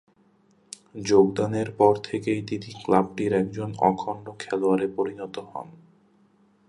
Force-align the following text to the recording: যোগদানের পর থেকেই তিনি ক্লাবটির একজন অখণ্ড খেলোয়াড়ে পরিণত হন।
যোগদানের 1.01 1.69
পর 1.71 1.93
থেকেই 2.03 2.41
তিনি 2.41 2.69
ক্লাবটির 2.85 3.31
একজন 3.33 3.69
অখণ্ড 3.79 4.25
খেলোয়াড়ে 4.39 4.87
পরিণত 4.95 5.35
হন। 5.39 5.67